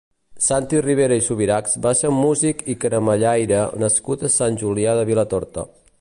Santi 0.43 0.79
Riera 0.85 1.13
i 1.19 1.21
Subirachs 1.25 1.77
va 1.87 1.91
ser 1.99 2.11
un 2.13 2.17
músic 2.21 2.65
i 2.75 2.77
caramellaire 2.85 3.61
nascut 3.85 4.25
a 4.25 4.33
Sant 4.41 4.59
Julià 4.63 5.01
de 5.03 5.09
Vilatorta. 5.13 5.71